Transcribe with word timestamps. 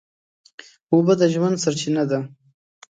اوبه 0.93 1.13
د 1.19 1.21
ژوند 1.33 1.55
سرچینه 1.63 2.03
ده. 2.09 2.19